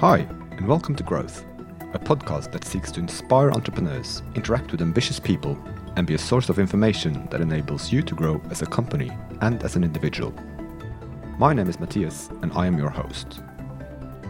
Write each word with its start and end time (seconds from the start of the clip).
Hi, 0.00 0.18
and 0.52 0.68
welcome 0.68 0.94
to 0.94 1.02
Growth, 1.02 1.44
a 1.92 1.98
podcast 1.98 2.52
that 2.52 2.62
seeks 2.62 2.92
to 2.92 3.00
inspire 3.00 3.50
entrepreneurs, 3.50 4.22
interact 4.36 4.70
with 4.70 4.80
ambitious 4.80 5.18
people, 5.18 5.58
and 5.96 6.06
be 6.06 6.14
a 6.14 6.18
source 6.18 6.48
of 6.48 6.60
information 6.60 7.26
that 7.32 7.40
enables 7.40 7.90
you 7.90 8.00
to 8.02 8.14
grow 8.14 8.40
as 8.48 8.62
a 8.62 8.66
company 8.66 9.10
and 9.40 9.60
as 9.64 9.74
an 9.74 9.82
individual. 9.82 10.32
My 11.36 11.52
name 11.52 11.68
is 11.68 11.80
Matthias, 11.80 12.28
and 12.42 12.52
I 12.52 12.68
am 12.68 12.78
your 12.78 12.90
host. 12.90 13.40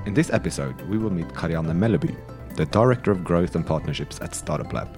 In 0.06 0.14
this 0.14 0.30
episode, 0.30 0.80
we 0.88 0.96
will 0.96 1.10
meet 1.10 1.28
Karianne 1.28 1.76
Melleby, 1.76 2.16
the 2.56 2.64
Director 2.64 3.10
of 3.10 3.22
Growth 3.22 3.54
and 3.54 3.66
Partnerships 3.66 4.22
at 4.22 4.34
Startup 4.34 4.72
Lab. 4.72 4.88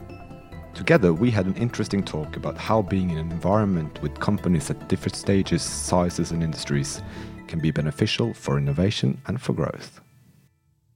Together, 0.72 1.12
we 1.12 1.32
had 1.32 1.46
an 1.46 1.56
interesting 1.56 2.04
talk 2.04 2.36
about 2.36 2.56
how 2.56 2.80
being 2.80 3.10
in 3.10 3.18
an 3.18 3.32
environment 3.32 4.00
with 4.02 4.20
companies 4.20 4.70
at 4.70 4.88
different 4.88 5.16
stages, 5.16 5.62
sizes, 5.62 6.30
and 6.30 6.44
industries 6.44 7.02
can 7.48 7.58
be 7.58 7.72
beneficial 7.72 8.32
for 8.32 8.56
innovation 8.56 9.20
and 9.26 9.42
for 9.42 9.52
growth. 9.52 10.00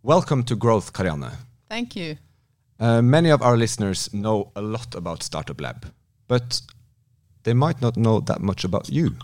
Welcome 0.05 0.45
to 0.45 0.55
Growth, 0.55 0.93
Karianne. 0.93 1.33
Thank 1.71 1.97
you. 1.97 2.19
Uh, 2.79 3.01
many 3.01 3.31
of 3.31 3.41
our 3.41 3.57
listeners 3.57 4.13
know 4.13 4.53
a 4.55 4.61
lot 4.61 4.95
about 4.95 5.23
Startup 5.23 5.59
Lab, 5.59 5.87
but 6.29 6.61
they 7.45 7.55
might 7.55 7.81
not 7.81 7.97
know 7.97 8.21
that 8.21 8.43
much 8.43 8.65
about 8.65 8.91
you. 8.91 9.17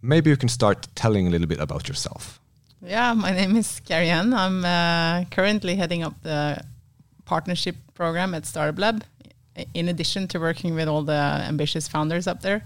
Maybe 0.00 0.30
you 0.30 0.38
can 0.38 0.48
start 0.48 0.88
telling 0.94 1.26
a 1.26 1.30
little 1.30 1.46
bit 1.46 1.60
about 1.60 1.88
yourself. 1.88 2.40
Yeah, 2.80 3.12
my 3.12 3.32
name 3.32 3.54
is 3.54 3.82
Karianne. 3.86 4.32
I'm 4.32 4.64
uh, 4.64 5.26
currently 5.28 5.76
heading 5.76 6.02
up 6.02 6.14
the 6.22 6.64
partnership 7.26 7.76
program 7.92 8.32
at 8.32 8.46
Startup 8.46 8.78
Lab, 8.78 9.04
in 9.74 9.90
addition 9.90 10.26
to 10.28 10.38
working 10.38 10.74
with 10.74 10.88
all 10.88 11.02
the 11.02 11.44
ambitious 11.46 11.86
founders 11.86 12.26
up 12.26 12.40
there 12.40 12.64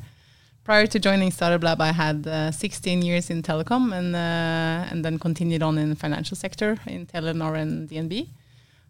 prior 0.67 0.85
to 0.85 0.99
joining 0.99 1.31
Startup 1.31 1.63
Lab, 1.63 1.81
I 1.81 1.93
had 1.93 2.27
uh, 2.27 2.51
16 2.51 3.01
years 3.01 3.31
in 3.31 3.41
telecom 3.41 3.93
and 3.97 4.17
uh, 4.17 4.91
and 4.91 5.05
then 5.05 5.17
continued 5.19 5.63
on 5.63 5.79
in 5.79 5.91
the 5.91 5.97
financial 5.97 6.37
sector 6.37 6.77
in 6.87 7.07
Telenor 7.07 7.55
and 7.63 7.89
DNB. 7.89 8.27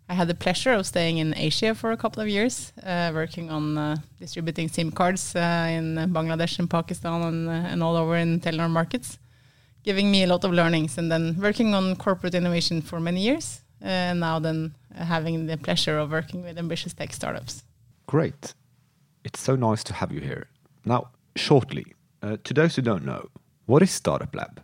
I 0.08 0.14
had 0.14 0.28
the 0.28 0.34
pleasure 0.34 0.72
of 0.72 0.86
staying 0.86 1.18
in 1.18 1.34
Asia 1.36 1.74
for 1.74 1.92
a 1.92 1.96
couple 1.96 2.22
of 2.22 2.28
years, 2.28 2.72
uh, 2.82 3.10
working 3.12 3.50
on 3.50 3.76
uh, 3.76 3.96
distributing 4.18 4.68
SIM 4.68 4.90
cards 4.90 5.36
uh, 5.36 5.78
in 5.78 5.86
Bangladesh 6.16 6.58
and 6.58 6.70
Pakistan 6.70 7.22
and, 7.22 7.48
uh, 7.48 7.72
and 7.72 7.82
all 7.82 7.96
over 7.96 8.16
in 8.16 8.40
Telenor 8.40 8.70
markets, 8.70 9.18
giving 9.82 10.10
me 10.10 10.22
a 10.22 10.26
lot 10.26 10.44
of 10.44 10.52
learnings. 10.52 10.96
And 10.98 11.10
then 11.12 11.36
working 11.38 11.74
on 11.74 11.96
corporate 11.96 12.34
innovation 12.34 12.80
for 12.80 13.00
many 13.00 13.20
years, 13.20 13.60
and 13.82 14.20
now 14.20 14.38
then 14.38 14.74
having 14.94 15.46
the 15.46 15.56
pleasure 15.58 15.98
of 15.98 16.10
working 16.10 16.42
with 16.42 16.56
ambitious 16.56 16.94
tech 16.94 17.12
startups. 17.12 17.64
Great. 18.06 18.54
It's 19.24 19.40
so 19.40 19.56
nice 19.56 19.84
to 19.84 19.92
have 19.92 20.10
you 20.10 20.20
here. 20.20 20.46
Now, 20.84 21.08
shortly, 21.36 21.94
uh, 22.22 22.36
to 22.44 22.54
those 22.54 22.76
who 22.76 22.82
don't 22.82 23.04
know, 23.04 23.28
what 23.66 23.82
is 23.82 23.90
Startup 23.90 24.34
Lab 24.34 24.60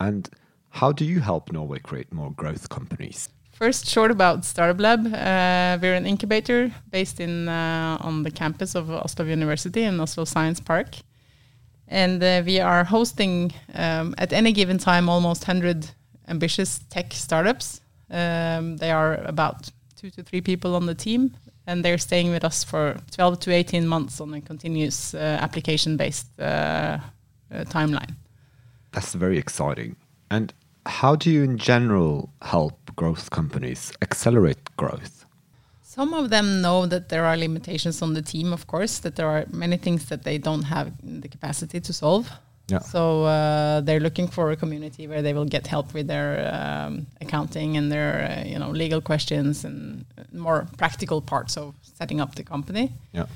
and 0.00 0.28
how 0.70 0.92
do 0.92 1.04
you 1.04 1.20
help 1.20 1.52
Norway 1.52 1.78
create 1.78 2.12
more 2.12 2.32
growth 2.32 2.68
companies? 2.68 3.28
First, 3.52 3.86
short 3.86 4.10
about 4.10 4.44
Startup 4.44 4.78
Lab. 4.78 5.06
Uh, 5.06 5.78
we're 5.80 5.94
an 5.94 6.06
incubator 6.06 6.70
based 6.90 7.20
in 7.20 7.48
uh, 7.48 7.96
on 8.00 8.22
the 8.22 8.30
campus 8.30 8.74
of 8.74 8.90
Oslo 8.90 9.24
University 9.24 9.82
in 9.82 9.98
Oslo 9.98 10.26
Science 10.26 10.60
Park, 10.60 10.96
and 11.88 12.22
uh, 12.22 12.42
we 12.44 12.60
are 12.60 12.84
hosting 12.84 13.54
um, 13.74 14.14
at 14.18 14.34
any 14.34 14.52
given 14.52 14.76
time 14.76 15.08
almost 15.08 15.48
100 15.48 15.90
ambitious 16.28 16.80
tech 16.90 17.14
startups. 17.14 17.80
Um, 18.10 18.76
they 18.76 18.90
are 18.90 19.14
about 19.24 19.70
two 19.96 20.10
to 20.10 20.22
three 20.22 20.42
people 20.42 20.74
on 20.74 20.84
the 20.84 20.94
team, 20.94 21.34
and 21.66 21.84
they're 21.84 21.98
staying 21.98 22.30
with 22.30 22.44
us 22.44 22.62
for 22.64 22.96
12 23.10 23.40
to 23.40 23.52
18 23.52 23.86
months 23.86 24.20
on 24.20 24.34
a 24.34 24.40
continuous 24.40 25.14
uh, 25.14 25.18
application 25.18 25.96
based 25.96 26.28
uh, 26.38 26.42
uh, 26.42 26.98
timeline. 27.64 28.14
That's 28.92 29.14
very 29.14 29.38
exciting. 29.38 29.96
And 30.30 30.52
how 30.86 31.16
do 31.16 31.30
you, 31.30 31.42
in 31.42 31.58
general, 31.58 32.30
help 32.42 32.94
growth 32.94 33.30
companies 33.30 33.92
accelerate 34.02 34.76
growth? 34.76 35.24
Some 35.82 36.14
of 36.14 36.30
them 36.30 36.60
know 36.60 36.86
that 36.86 37.08
there 37.08 37.24
are 37.24 37.36
limitations 37.36 38.02
on 38.02 38.14
the 38.14 38.22
team, 38.22 38.52
of 38.52 38.66
course, 38.66 38.98
that 38.98 39.16
there 39.16 39.28
are 39.28 39.46
many 39.50 39.76
things 39.76 40.06
that 40.06 40.24
they 40.24 40.38
don't 40.38 40.64
have 40.64 40.92
the 41.02 41.28
capacity 41.28 41.80
to 41.80 41.92
solve. 41.92 42.30
Yeah. 42.68 42.80
So 42.80 43.24
uh, 43.24 43.80
they're 43.80 44.00
looking 44.00 44.26
for 44.26 44.50
a 44.50 44.56
community 44.56 45.06
where 45.06 45.22
they 45.22 45.32
will 45.32 45.44
get 45.44 45.68
help 45.68 45.94
with 45.94 46.08
their 46.08 46.50
um, 46.52 47.06
accounting 47.20 47.76
and 47.76 47.92
their 47.92 48.40
uh, 48.40 48.44
you 48.44 48.58
know 48.58 48.70
legal 48.70 49.00
questions 49.00 49.64
and 49.64 50.04
more 50.32 50.66
practical 50.76 51.20
parts 51.20 51.56
of 51.56 51.74
setting 51.82 52.20
up 52.20 52.34
the 52.34 52.42
company. 52.42 52.92
Yeah. 53.12 53.26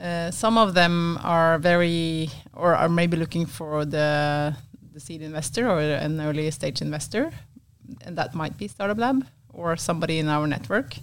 Uh, 0.00 0.30
some 0.30 0.56
of 0.58 0.74
them 0.74 1.18
are 1.22 1.58
very 1.58 2.30
or 2.54 2.74
are 2.74 2.88
maybe 2.88 3.16
looking 3.16 3.46
for 3.46 3.84
the 3.84 4.56
the 4.94 5.00
seed 5.00 5.20
investor 5.22 5.68
or 5.68 5.80
an 5.80 6.20
early 6.20 6.50
stage 6.50 6.80
investor, 6.80 7.32
and 8.00 8.16
that 8.16 8.34
might 8.34 8.56
be 8.56 8.66
Startup 8.68 8.96
Lab 8.96 9.26
or 9.52 9.76
somebody 9.76 10.18
in 10.18 10.28
our 10.28 10.46
network. 10.46 10.96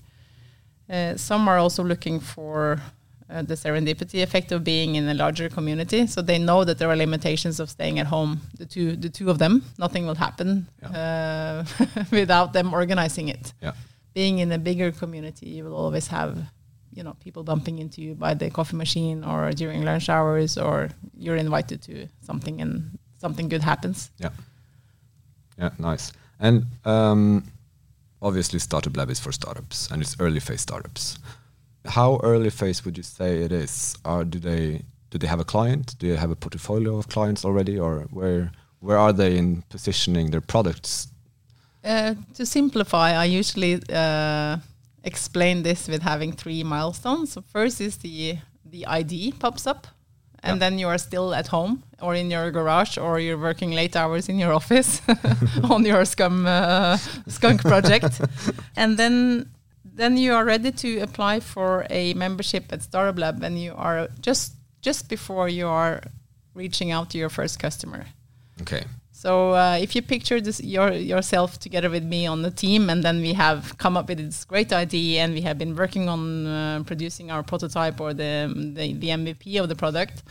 Uh, 0.90 1.16
some 1.16 1.48
are 1.48 1.58
also 1.58 1.84
looking 1.84 2.20
for 2.20 2.82
uh, 3.32 3.42
the 3.42 3.56
serendipity 3.56 4.22
effect 4.22 4.52
of 4.52 4.64
being 4.64 4.96
in 4.96 5.08
a 5.08 5.14
larger 5.14 5.50
community. 5.50 6.06
So 6.08 6.22
they 6.22 6.38
know 6.38 6.64
that 6.64 6.78
there 6.78 6.90
are 6.90 6.96
limitations 6.96 7.60
of 7.60 7.70
staying 7.70 8.00
at 8.00 8.08
home. 8.08 8.42
The 8.58 8.66
two, 8.66 8.96
the 8.96 9.10
two 9.10 9.30
of 9.30 9.38
them, 9.40 9.64
nothing 9.78 10.06
will 10.06 10.16
happen 10.16 10.68
yeah. 10.82 11.66
uh, 11.80 11.86
without 12.12 12.54
them 12.54 12.74
organizing 12.74 13.30
it. 13.30 13.54
Yeah. 13.62 13.74
Being 14.14 14.40
in 14.40 14.52
a 14.52 14.58
bigger 14.58 14.92
community, 14.92 15.48
you 15.48 15.64
will 15.64 15.76
always 15.76 16.08
have, 16.08 16.38
you 16.94 17.04
know, 17.04 17.16
people 17.24 17.44
bumping 17.44 17.80
into 17.80 18.02
you 18.02 18.16
by 18.16 18.34
the 18.34 18.50
coffee 18.50 18.76
machine 18.76 19.24
or 19.24 19.52
during 19.52 19.84
lunch 19.84 20.10
hours, 20.10 20.58
or 20.58 20.90
you're 21.18 21.38
invited 21.38 21.82
to 21.84 22.08
something 22.20 22.60
and 22.60 23.00
something 23.18 23.48
good 23.48 23.64
happens. 23.64 24.12
Yeah. 24.18 24.32
Yeah. 25.58 25.70
Nice. 25.80 26.12
And 26.40 26.66
um, 26.84 27.46
obviously, 28.22 28.60
Startup 28.60 28.96
Lab 28.98 29.10
is 29.10 29.20
for 29.20 29.32
startups, 29.32 29.90
and 29.90 30.02
it's 30.02 30.18
early 30.20 30.42
phase 30.42 30.62
startups 30.62 31.18
how 31.86 32.20
early 32.24 32.50
phase 32.50 32.86
would 32.86 32.98
you 32.98 33.04
say 33.04 33.42
it 33.44 33.52
is? 33.52 33.96
Or 34.06 34.24
do 34.24 34.40
they 34.40 34.84
do 35.10 35.18
they 35.18 35.28
have 35.28 35.40
a 35.40 35.46
client? 35.46 35.96
Do 36.00 36.10
they 36.10 36.18
have 36.18 36.32
a 36.32 36.36
portfolio 36.36 36.98
of 36.98 37.08
clients 37.08 37.46
already, 37.46 37.80
or 37.80 38.08
where 38.12 38.52
where 38.80 38.98
are 38.98 39.14
they 39.14 39.38
in 39.38 39.64
positioning 39.70 40.32
their 40.32 40.42
products? 40.42 41.08
Uh, 41.84 42.16
to 42.36 42.46
simplify, 42.46 43.12
I 43.12 43.26
usually 43.26 43.82
uh, 43.92 44.58
explain 45.04 45.64
this 45.64 45.88
with 45.88 46.02
having 46.02 46.32
three 46.32 46.64
milestones. 46.64 47.34
So 47.34 47.42
first 47.42 47.82
is 47.82 47.98
the 47.98 48.38
the 48.66 48.86
ID 48.86 49.34
pops 49.40 49.68
up, 49.68 49.88
and 50.44 50.56
yeah. 50.56 50.70
then 50.70 50.80
you 50.80 50.88
are 50.88 50.98
still 50.98 51.34
at 51.34 51.48
home 51.48 51.84
or 52.02 52.16
in 52.16 52.32
your 52.32 52.52
garage 52.52 52.98
or 52.98 53.20
you're 53.20 53.38
working 53.38 53.72
late 53.72 53.96
hours 53.96 54.30
in 54.30 54.40
your 54.40 54.54
office 54.60 55.02
on 55.64 55.86
your 55.86 56.06
scum 56.06 56.46
uh, 56.46 56.98
skunk 57.28 57.62
project, 57.62 58.22
and 58.76 58.98
then 58.98 59.50
then 60.02 60.18
you 60.18 60.34
are 60.34 60.44
ready 60.44 60.72
to 60.72 61.00
apply 61.00 61.40
for 61.40 61.86
a 61.90 62.14
membership 62.16 62.66
at 62.74 62.82
Startup 62.82 63.18
Lab, 63.18 63.44
and 63.44 63.60
you 63.60 63.74
are 63.76 64.10
just 64.20 64.54
just 64.82 65.10
before 65.10 65.48
you 65.48 65.68
are 65.68 66.02
reaching 66.56 66.92
out 66.92 67.10
to 67.12 67.18
your 67.18 67.30
first 67.30 67.60
customer. 67.60 68.06
Okay. 68.62 68.84
So 69.12 69.54
uh, 69.54 69.78
if 69.80 69.96
you 69.96 70.02
picture 70.02 70.42
this 70.42 70.60
your, 70.64 70.92
yourself 70.92 71.60
together 71.60 71.92
with 71.92 72.04
me 72.04 72.26
on 72.26 72.42
the 72.42 72.50
team, 72.50 72.90
and 72.90 73.04
then 73.04 73.22
we 73.22 73.34
have 73.34 73.78
come 73.78 73.96
up 73.96 74.08
with 74.10 74.18
this 74.18 74.44
great 74.46 74.74
idea, 74.74 75.22
and 75.22 75.36
we 75.36 75.42
have 75.42 75.60
been 75.60 75.76
working 75.76 76.10
on 76.10 76.48
uh, 76.48 76.84
producing 76.88 77.30
our 77.30 77.44
prototype 77.44 78.02
or 78.02 78.16
the, 78.16 78.52
the, 78.76 78.94
the 78.94 79.10
MVP 79.10 79.62
of 79.62 79.70
the 79.70 79.76
product, 79.76 80.24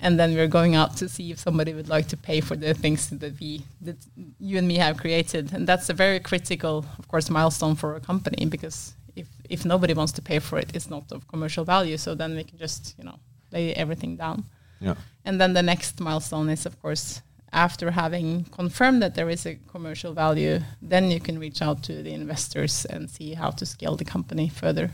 and 0.00 0.18
then 0.20 0.34
we're 0.34 0.48
going 0.48 0.74
out 0.74 0.96
to 0.96 1.08
see 1.08 1.30
if 1.30 1.38
somebody 1.38 1.72
would 1.72 1.88
like 1.88 2.08
to 2.08 2.16
pay 2.16 2.40
for 2.40 2.56
the 2.56 2.74
things 2.74 3.08
that 3.08 3.40
we 3.40 3.62
that 3.80 3.96
you 4.38 4.58
and 4.58 4.68
me 4.68 4.76
have 4.76 4.96
created. 4.96 5.52
And 5.52 5.66
that's 5.66 5.88
a 5.88 5.94
very 5.94 6.20
critical 6.20 6.84
of 6.98 7.08
course 7.08 7.30
milestone 7.30 7.76
for 7.76 7.96
a 7.96 8.00
company 8.00 8.46
because 8.46 8.94
if 9.14 9.28
if 9.48 9.64
nobody 9.64 9.94
wants 9.94 10.12
to 10.12 10.22
pay 10.22 10.38
for 10.38 10.58
it 10.58 10.70
it's 10.74 10.90
not 10.90 11.10
of 11.12 11.26
commercial 11.28 11.64
value. 11.64 11.96
So 11.96 12.14
then 12.14 12.36
we 12.36 12.44
can 12.44 12.58
just 12.58 12.94
you 12.98 13.04
know 13.04 13.18
lay 13.52 13.74
everything 13.74 14.16
down. 14.16 14.44
Yeah. 14.80 14.96
And 15.24 15.40
then 15.40 15.54
the 15.54 15.62
next 15.62 16.00
milestone 16.00 16.50
is 16.50 16.66
of 16.66 16.80
course 16.82 17.22
after 17.52 17.92
having 17.92 18.44
confirmed 18.44 19.00
that 19.02 19.14
there 19.14 19.30
is 19.30 19.46
a 19.46 19.54
commercial 19.72 20.12
value 20.12 20.60
then 20.82 21.10
you 21.10 21.20
can 21.20 21.38
reach 21.38 21.62
out 21.62 21.82
to 21.84 22.02
the 22.02 22.12
investors 22.12 22.84
and 22.86 23.08
see 23.08 23.34
how 23.34 23.50
to 23.50 23.64
scale 23.64 23.96
the 23.96 24.04
company 24.04 24.48
further. 24.48 24.90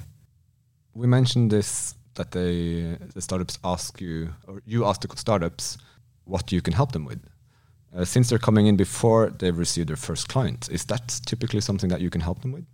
We 0.94 1.06
mentioned 1.06 1.50
this 1.50 1.96
that 2.14 2.30
they 2.32 2.96
the 3.14 3.20
startups 3.20 3.58
ask 3.64 4.00
you 4.00 4.34
or 4.46 4.62
you 4.66 4.84
ask 4.84 5.00
the 5.00 5.16
startups 5.16 5.78
what 6.24 6.52
you 6.52 6.60
can 6.60 6.74
help 6.74 6.92
them 6.92 7.04
with 7.04 7.20
uh, 7.96 8.04
since 8.04 8.28
they're 8.28 8.38
coming 8.38 8.66
in 8.66 8.76
before 8.76 9.30
they've 9.30 9.58
received 9.58 9.88
their 9.88 9.96
first 9.96 10.28
client 10.28 10.68
is 10.70 10.84
that 10.86 11.20
typically 11.26 11.60
something 11.60 11.90
that 11.90 12.00
you 12.00 12.10
can 12.10 12.20
help 12.20 12.40
them 12.42 12.52
with 12.52 12.66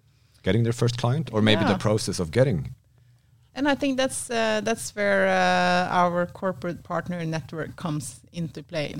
getting 0.43 0.63
their 0.63 0.73
first 0.73 0.99
client 0.99 1.31
or 1.33 1.43
maybe 1.43 1.63
yeah. 1.63 1.73
the 1.73 1.79
process 1.79 2.21
of 2.21 2.31
getting 2.31 2.75
and 3.59 3.69
I 3.69 3.75
think 3.75 3.97
that's 3.97 4.31
uh, 4.31 4.61
that's 4.63 4.95
where 4.95 5.27
uh, 5.27 5.89
our 5.91 6.27
corporate 6.27 6.85
partner 6.85 7.25
network 7.25 7.75
comes 7.75 8.21
into 8.33 8.63
play. 8.63 8.95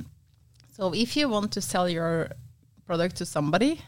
So 0.77 0.93
if 0.93 1.17
you 1.17 1.29
want 1.29 1.53
to 1.53 1.61
sell 1.61 1.89
your 1.89 2.31
product 2.85 3.15
to 3.19 3.25
somebody, 3.25 3.81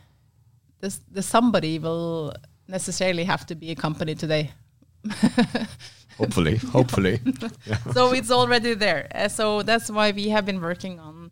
this 0.80 1.00
the 1.10 1.22
somebody 1.22 1.80
will 1.80 2.34
necessarily 2.68 3.24
have 3.24 3.44
to 3.46 3.56
be 3.56 3.72
a 3.72 3.74
company 3.74 4.14
today. 4.14 4.52
hopefully, 6.20 6.56
hopefully. 6.56 7.20
So 7.94 8.12
it's 8.12 8.30
already 8.30 8.74
there. 8.74 9.08
Uh, 9.14 9.28
so 9.28 9.62
that's 9.62 9.90
why 9.90 10.12
we 10.12 10.28
have 10.28 10.44
been 10.44 10.60
working 10.60 11.00
on 11.00 11.30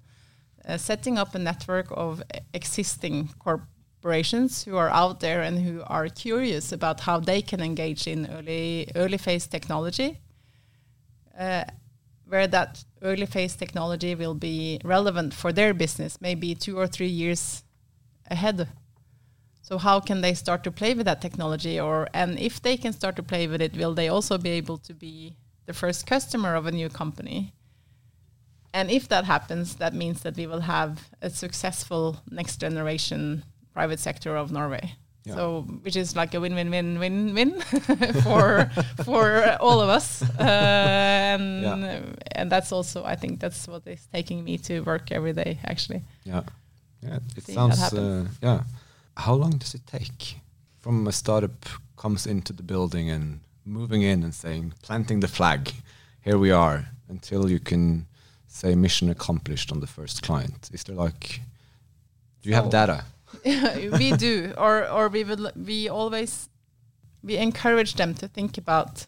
uh, 0.69 0.77
setting 0.77 1.19
up 1.19 1.35
a 1.35 1.39
network 1.39 1.87
of 1.91 2.23
existing 2.53 3.31
corporations 3.39 4.65
who 4.65 4.77
are 4.77 4.91
out 4.91 5.21
there 5.21 5.43
and 5.43 5.59
who 5.59 5.83
are 5.87 6.09
curious 6.09 6.73
about 6.73 7.01
how 7.01 7.21
they 7.21 7.43
can 7.43 7.61
engage 7.61 8.07
in 8.07 8.27
early 8.37 8.91
early 8.95 9.19
phase 9.19 9.47
technology, 9.47 10.19
uh, 11.39 11.65
where 12.27 12.47
that 12.47 12.85
early 13.03 13.27
phase 13.27 13.57
technology 13.57 14.15
will 14.15 14.35
be 14.35 14.81
relevant 14.85 15.35
for 15.35 15.53
their 15.53 15.75
business, 15.75 16.21
maybe 16.21 16.55
two 16.55 16.79
or 16.79 16.87
three 16.87 17.13
years 17.23 17.65
ahead. 18.31 18.69
So 19.69 19.77
how 19.77 20.01
can 20.01 20.23
they 20.23 20.33
start 20.33 20.65
to 20.65 20.71
play 20.71 20.95
with 20.95 21.05
that 21.05 21.21
technology, 21.21 21.79
or 21.79 22.09
and 22.15 22.39
if 22.39 22.63
they 22.63 22.79
can 22.79 22.95
start 22.95 23.17
to 23.17 23.23
play 23.23 23.47
with 23.47 23.61
it, 23.61 23.77
will 23.77 23.95
they 23.95 24.09
also 24.09 24.39
be 24.39 24.49
able 24.49 24.79
to 24.79 24.95
be 24.95 25.37
the 25.67 25.75
first 25.75 26.07
customer 26.07 26.55
of 26.55 26.65
a 26.67 26.71
new 26.73 26.89
company? 26.89 27.53
And 28.73 28.91
if 28.91 29.09
that 29.09 29.25
happens, 29.27 29.75
that 29.77 29.93
means 29.93 30.23
that 30.23 30.37
we 30.37 30.47
will 30.47 30.61
have 30.63 31.11
a 31.21 31.29
successful 31.29 32.17
next 32.31 32.61
generation 32.63 33.43
private 33.75 34.01
sector 34.01 34.37
of 34.39 34.51
Norway. 34.51 34.95
Yeah. 35.27 35.35
So, 35.35 35.63
which 35.83 35.97
is 35.97 36.17
like 36.17 36.33
a 36.33 36.41
win-win-win-win-win 36.41 37.61
for 38.25 38.71
for 39.05 39.57
all 39.61 39.81
of 39.83 39.91
us, 39.91 40.23
uh, 40.23 41.35
and 41.35 41.63
Yeah. 41.63 42.01
and 42.39 42.51
that's 42.51 42.73
also 42.73 43.05
I 43.05 43.17
think 43.17 43.41
that's 43.41 43.69
what 43.69 43.87
is 43.87 44.09
taking 44.13 44.45
me 44.45 44.57
to 44.59 44.81
work 44.81 45.13
every 45.13 45.35
day. 45.35 45.59
Actually, 45.65 46.03
Yeah, 46.25 46.45
yeah. 47.03 47.19
It 47.37 47.45
Seeing 47.45 47.73
sounds. 47.73 47.93
Uh, 47.93 48.25
yeah. 48.43 48.63
How 49.19 49.35
long 49.35 49.59
does 49.59 49.75
it 49.75 49.87
take 49.87 50.37
from 50.81 51.07
a 51.07 51.13
startup 51.13 51.67
comes 51.97 52.27
into 52.27 52.53
the 52.53 52.63
building 52.63 53.11
and 53.11 53.41
moving 53.65 54.03
in 54.03 54.23
and 54.23 54.35
saying, 54.35 54.73
planting 54.83 55.21
the 55.21 55.29
flag, 55.29 55.73
here 56.21 56.39
we 56.39 56.51
are, 56.53 56.87
until 57.09 57.51
you 57.51 57.59
can 57.61 58.07
say 58.47 58.75
mission 58.75 59.11
accomplished 59.11 59.73
on 59.73 59.81
the 59.81 59.87
first 59.87 60.23
client? 60.23 60.71
Is 60.73 60.85
there 60.85 60.95
like, 60.97 61.41
do 62.43 62.49
you 62.49 62.55
have 62.55 62.67
So- 62.67 62.71
data? 62.71 63.05
we 63.99 64.13
do, 64.13 64.55
or 64.57 64.89
or 64.89 65.09
we 65.11 65.23
would 65.23 65.53
we 65.67 65.89
always 65.91 66.49
we 67.23 67.37
encourage 67.37 67.95
them 67.95 68.15
to 68.15 68.27
think 68.29 68.57
about 68.59 69.07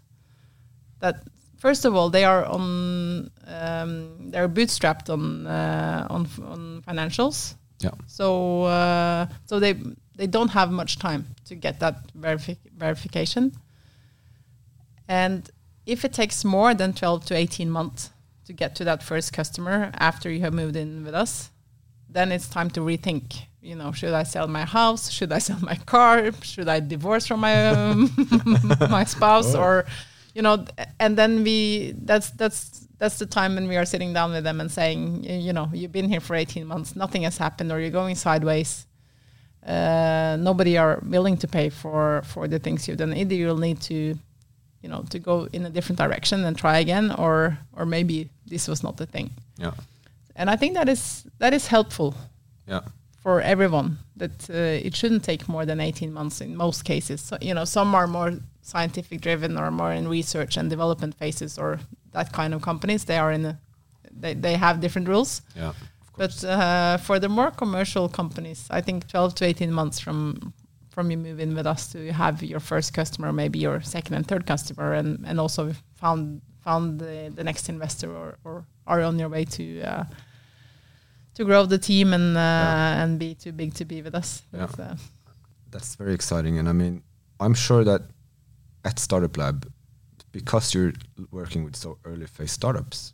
that. 1.01 1.15
First 1.57 1.85
of 1.87 1.95
all, 1.95 2.11
they 2.11 2.25
are 2.25 2.45
on 2.45 3.31
um, 3.47 4.31
they're 4.31 4.49
bootstrapped 4.49 5.09
on 5.09 5.47
uh, 5.47 6.07
on 6.11 6.27
on 6.45 6.83
financials. 6.87 7.55
Yeah. 7.81 7.91
So 8.07 8.65
uh, 8.65 9.27
so 9.47 9.59
they 9.59 9.75
they 10.17 10.27
don't 10.27 10.51
have 10.51 10.71
much 10.71 10.99
time 10.99 11.27
to 11.47 11.55
get 11.55 11.81
that 11.81 12.15
verifi- 12.15 12.59
verification. 12.77 13.53
And 15.09 15.51
if 15.87 16.05
it 16.05 16.13
takes 16.13 16.45
more 16.45 16.75
than 16.75 16.93
12 16.93 17.25
to 17.27 17.35
18 17.35 17.69
months 17.71 18.11
to 18.45 18.53
get 18.53 18.77
to 18.77 18.85
that 18.85 19.03
first 19.03 19.33
customer 19.33 19.91
after 19.99 20.31
you 20.31 20.41
have 20.41 20.55
moved 20.55 20.77
in 20.77 21.05
with 21.05 21.15
us, 21.15 21.51
then 22.09 22.31
it's 22.33 22.49
time 22.49 22.71
to 22.71 22.81
rethink. 22.81 23.47
You 23.63 23.77
know, 23.77 23.93
should 23.93 24.13
I 24.15 24.23
sell 24.25 24.47
my 24.47 24.65
house? 24.65 25.11
Should 25.11 25.33
I 25.33 25.39
sell 25.39 25.59
my 25.61 25.77
car? 25.77 26.31
Should 26.43 26.69
I 26.69 26.81
divorce 26.81 27.27
from 27.27 27.41
my 27.41 27.69
um, 27.69 28.11
my 28.91 29.05
spouse? 29.05 29.55
Or, 29.55 29.85
you 30.35 30.43
know, 30.43 30.65
and 30.99 31.17
then 31.17 31.43
we 31.45 31.95
that's 32.05 32.31
that's 32.31 32.87
that's 32.99 33.19
the 33.19 33.27
time 33.27 33.55
when 33.55 33.67
we 33.69 33.77
are 33.77 33.85
sitting 33.87 34.13
down 34.13 34.33
with 34.33 34.45
them 34.45 34.61
and 34.61 34.71
saying, 34.71 35.25
you 35.25 35.53
know, 35.53 35.69
you've 35.73 35.93
been 35.93 36.09
here 36.09 36.21
for 36.21 36.37
18 36.37 36.67
months, 36.67 36.95
nothing 36.95 37.23
has 37.23 37.39
happened, 37.39 37.73
or 37.73 37.81
you're 37.81 37.91
going 37.91 38.15
sideways. 38.15 38.87
Uh, 39.67 40.37
nobody 40.41 40.79
are 40.79 41.01
willing 41.05 41.37
to 41.37 41.47
pay 41.49 41.69
for 41.71 42.23
for 42.25 42.49
the 42.49 42.59
things 42.59 42.87
you've 42.89 42.97
done. 42.99 43.13
Either 43.15 43.35
you'll 43.35 43.59
need 43.59 43.81
to, 43.83 43.95
you 44.83 44.89
know, 44.89 45.03
to 45.11 45.19
go 45.19 45.49
in 45.53 45.67
a 45.67 45.71
different 45.71 45.99
direction 45.99 46.45
and 46.45 46.57
try 46.57 46.79
again, 46.79 47.11
or 47.19 47.59
or 47.73 47.85
maybe 47.87 48.29
this 48.47 48.69
was 48.69 48.83
not 48.83 48.97
the 48.97 49.07
thing. 49.07 49.31
Yeah. 49.59 49.73
And 50.37 50.49
I 50.49 50.57
think 50.57 50.75
that 50.75 50.89
is 50.89 51.25
that 51.39 51.53
is 51.53 51.67
helpful 51.67 52.15
Yeah. 52.67 52.81
for 53.23 53.41
everyone. 53.43 53.99
That 54.17 54.49
uh, 54.51 54.87
it 54.87 54.97
shouldn't 54.97 55.25
take 55.25 55.47
more 55.49 55.67
than 55.67 55.81
18 55.81 56.13
months 56.13 56.41
in 56.41 56.57
most 56.57 56.85
cases. 56.85 57.21
So, 57.21 57.37
you 57.43 57.53
know, 57.55 57.65
some 57.67 57.95
are 57.95 58.07
more 58.07 58.33
scientific 58.63 59.21
driven 59.21 59.59
or 59.59 59.71
more 59.71 59.93
in 59.93 60.09
research 60.09 60.57
and 60.57 60.71
development 60.71 61.15
phases 61.15 61.59
or 61.59 61.79
that 62.13 62.33
kind 62.33 62.55
of 62.55 62.63
companies. 62.63 63.05
They 63.05 63.19
are 63.19 63.33
in 63.33 63.45
a 63.47 63.59
they, 64.13 64.35
they 64.35 64.55
have 64.57 64.81
different 64.81 65.09
rules. 65.09 65.43
Yeah. 65.57 65.73
But 66.17 66.45
uh, 66.45 66.99
for 66.99 67.19
the 67.19 67.29
more 67.29 67.51
commercial 67.51 68.09
companies, 68.09 68.67
I 68.71 68.81
think 68.83 69.07
12 69.09 69.35
to 69.37 69.45
18 69.45 69.73
months 69.73 69.99
from 70.01 70.53
from 70.91 71.11
you 71.11 71.17
move 71.17 71.39
in 71.41 71.55
with 71.55 71.67
us 71.67 71.87
to 71.93 72.13
have 72.13 72.43
your 72.43 72.61
first 72.61 72.93
customer, 72.93 73.33
maybe 73.33 73.59
your 73.61 73.81
second 73.81 74.15
and 74.17 74.27
third 74.27 74.45
customer, 74.45 74.93
and, 74.93 75.25
and 75.27 75.39
also 75.41 75.73
found 75.95 76.43
found 76.65 76.99
the, 77.01 77.33
the 77.35 77.45
next 77.45 77.69
investor 77.69 78.15
or, 78.15 78.39
or 78.45 78.67
are 78.87 79.01
on 79.03 79.19
your 79.19 79.29
way 79.29 79.45
to 79.45 79.81
uh, 79.83 80.05
to 81.35 81.45
grow 81.45 81.65
the 81.67 81.79
team 81.79 82.13
and 82.13 82.37
uh, 82.37 82.41
Yeah. 82.41 83.03
and 83.05 83.19
be 83.19 83.35
too 83.35 83.53
big 83.53 83.73
to 83.75 83.85
be 83.85 84.03
with 84.03 84.15
us. 84.15 84.43
Yeah. 84.53 84.67
That's, 84.67 84.79
uh, 84.79 84.97
That's 85.71 85.95
very 85.95 86.13
exciting. 86.15 86.59
And 86.59 86.69
I 86.69 86.73
mean, 86.73 87.03
I'm 87.39 87.55
sure 87.55 87.85
that 87.85 88.03
at 88.85 88.99
Startup 88.99 89.37
Lab, 89.37 89.71
because 90.33 90.75
you're 90.75 90.93
working 91.31 91.65
with 91.65 91.77
so 91.77 91.99
early 92.05 92.27
phase 92.27 92.53
startups, 92.53 93.13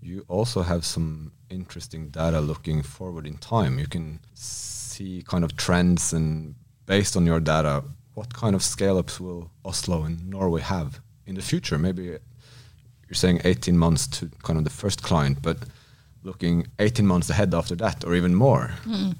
you 0.00 0.24
also 0.28 0.62
have 0.62 0.84
some 0.84 1.32
interesting 1.50 2.08
data 2.10 2.40
looking 2.40 2.82
forward 2.82 3.26
in 3.26 3.36
time. 3.38 3.78
You 3.78 3.86
can 3.86 4.20
see 4.34 5.22
kind 5.26 5.44
of 5.44 5.56
trends 5.56 6.12
and 6.12 6.54
based 6.86 7.16
on 7.16 7.26
your 7.26 7.40
data, 7.40 7.82
what 8.14 8.32
kind 8.34 8.54
of 8.54 8.62
scale 8.62 8.98
ups 8.98 9.20
will 9.20 9.50
Oslo 9.64 10.04
and 10.04 10.28
Norway 10.30 10.60
have 10.62 11.00
in 11.26 11.34
the 11.34 11.42
future? 11.42 11.78
Maybe 11.78 12.04
you're 12.04 13.14
saying 13.14 13.40
18 13.44 13.76
months 13.76 14.06
to 14.08 14.30
kind 14.42 14.58
of 14.58 14.64
the 14.64 14.70
first 14.70 15.02
client, 15.02 15.38
but 15.42 15.58
looking 16.22 16.66
18 16.78 17.06
months 17.06 17.30
ahead 17.30 17.54
after 17.54 17.76
that 17.76 18.04
or 18.04 18.14
even 18.14 18.34
more. 18.34 18.70
It- 18.86 19.16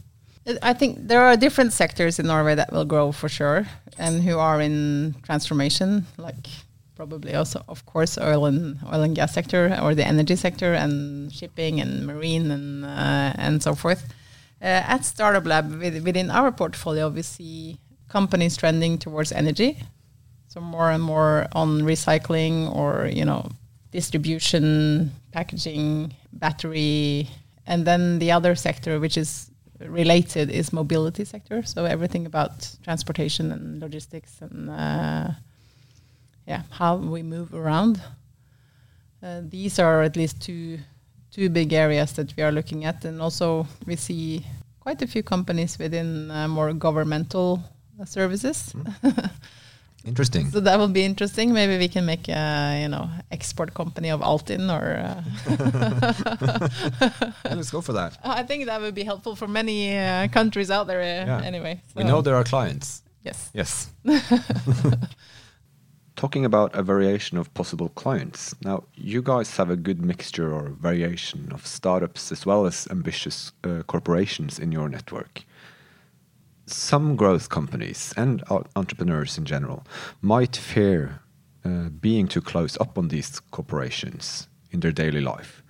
I 0.62 0.74
think 0.74 1.08
there 1.08 1.22
are 1.22 1.36
different 1.36 1.72
sectors 1.72 2.18
in 2.18 2.26
Norway 2.26 2.54
that 2.54 2.72
will 2.72 2.84
grow 2.84 3.10
for 3.10 3.28
sure, 3.28 3.66
and 3.98 4.22
who 4.22 4.38
are 4.38 4.60
in 4.60 5.16
transformation, 5.22 6.06
like 6.18 6.46
probably 6.94 7.34
also, 7.34 7.64
of 7.68 7.84
course, 7.84 8.16
oil 8.16 8.46
and 8.46 8.78
oil 8.92 9.02
and 9.02 9.16
gas 9.16 9.34
sector 9.34 9.76
or 9.82 9.94
the 9.94 10.06
energy 10.06 10.36
sector, 10.36 10.72
and 10.72 11.32
shipping 11.32 11.80
and 11.80 12.06
marine 12.06 12.50
and 12.50 12.84
uh, 12.84 13.32
and 13.36 13.62
so 13.62 13.74
forth. 13.74 14.12
Uh, 14.62 14.94
at 14.94 15.04
Startup 15.04 15.44
Lab, 15.44 15.80
with, 15.80 16.02
within 16.04 16.30
our 16.30 16.52
portfolio, 16.52 17.08
we 17.08 17.22
see 17.22 17.78
companies 18.08 18.56
trending 18.56 18.98
towards 18.98 19.32
energy, 19.32 19.78
so 20.46 20.60
more 20.60 20.90
and 20.90 21.02
more 21.02 21.48
on 21.52 21.80
recycling 21.80 22.72
or 22.74 23.06
you 23.06 23.24
know 23.24 23.50
distribution, 23.90 25.10
packaging, 25.32 26.14
battery, 26.32 27.28
and 27.66 27.84
then 27.84 28.20
the 28.20 28.30
other 28.30 28.54
sector, 28.54 29.00
which 29.00 29.16
is 29.16 29.50
related, 29.80 30.50
is 30.50 30.72
mobility 30.72 31.24
sector. 31.24 31.62
So 31.62 31.84
everything 31.84 32.26
about 32.26 32.76
transportation 32.84 33.52
and 33.52 33.80
logistics 33.80 34.40
and 34.40 34.70
uh, 34.70 35.28
yeah, 36.46 36.62
how 36.70 36.96
we 36.96 37.22
move 37.22 37.54
around. 37.54 38.00
Uh, 39.22 39.40
these 39.42 39.78
are 39.78 40.02
at 40.02 40.16
least 40.16 40.40
two 40.40 40.78
two 41.30 41.50
big 41.50 41.72
areas 41.72 42.12
that 42.12 42.34
we 42.36 42.42
are 42.42 42.52
looking 42.52 42.84
at, 42.84 43.04
and 43.04 43.20
also 43.20 43.66
we 43.84 43.96
see 43.96 44.46
quite 44.80 45.02
a 45.02 45.06
few 45.06 45.22
companies 45.22 45.78
within 45.78 46.30
uh, 46.30 46.48
more 46.48 46.72
governmental 46.72 47.62
uh, 48.00 48.04
services. 48.04 48.74
Interesting. 50.06 50.50
So 50.50 50.60
that 50.60 50.78
will 50.78 50.88
be 50.88 51.04
interesting. 51.04 51.52
Maybe 51.52 51.76
we 51.78 51.88
can 51.88 52.04
make 52.06 52.28
a 52.28 52.78
you 52.82 52.88
know 52.88 53.08
export 53.30 53.74
company 53.74 54.10
of 54.10 54.20
Altinn, 54.20 54.70
or 54.70 54.96
uh, 54.96 55.22
Yeah, 57.44 57.54
let's 57.54 57.70
go 57.70 57.80
for 57.80 57.92
that. 57.92 58.18
I 58.24 58.42
think 58.44 58.66
that 58.66 58.80
would 58.80 58.94
be 58.94 59.04
helpful 59.04 59.34
for 59.36 59.48
many 59.48 59.96
uh, 59.96 60.28
countries 60.28 60.70
out 60.70 60.86
there. 60.86 61.00
Uh, 61.00 61.26
Yeah. 61.26 61.42
Anyway, 61.46 61.80
We 61.94 62.04
know 62.04 62.22
there 62.22 62.36
are 62.36 62.44
clients. 62.44 63.02
Yes. 63.24 63.50
Yes. 63.52 63.90
Talking 66.16 66.44
about 66.46 66.74
a 66.74 66.82
variation 66.82 67.36
of 67.38 67.52
possible 67.52 67.90
clients. 67.90 68.54
Now, 68.62 68.84
you 68.94 69.20
guys 69.22 69.56
have 69.56 69.68
a 69.68 69.76
good 69.76 70.00
mixture 70.00 70.50
or 70.50 70.70
variation 70.80 71.52
of 71.52 71.66
startups 71.66 72.32
as 72.32 72.46
well 72.46 72.64
as 72.66 72.86
ambitious 72.90 73.52
uh, 73.64 73.82
corporations 73.86 74.58
in 74.58 74.72
your 74.72 74.88
network. 74.88 75.42
Some 76.66 77.14
growth 77.14 77.48
companies 77.48 78.12
and 78.16 78.42
entrepreneurs 78.74 79.38
in 79.38 79.44
general 79.44 79.84
might 80.20 80.56
fear 80.56 81.20
uh, 81.64 81.90
being 82.00 82.26
too 82.26 82.40
close 82.40 82.76
up 82.80 82.98
on 82.98 83.08
these 83.08 83.40
corporations 83.50 84.48
in 84.72 84.80
their 84.80 84.92
daily 84.92 85.20
life. 85.20 85.62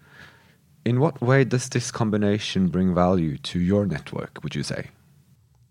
In 0.86 1.00
what 1.00 1.20
way 1.20 1.44
does 1.44 1.68
this 1.68 1.90
combination 1.90 2.68
bring 2.68 2.94
value 2.94 3.36
to 3.38 3.58
your 3.58 3.86
network, 3.86 4.38
would 4.42 4.54
you 4.54 4.62
say? 4.62 4.86